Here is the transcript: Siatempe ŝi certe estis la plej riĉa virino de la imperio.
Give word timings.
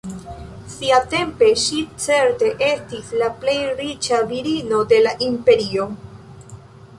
Siatempe 0.75 1.49
ŝi 1.63 1.81
certe 2.05 2.49
estis 2.69 3.11
la 3.23 3.29
plej 3.43 3.57
riĉa 3.83 4.23
virino 4.33 4.81
de 4.95 5.03
la 5.09 5.15
imperio. 5.29 5.87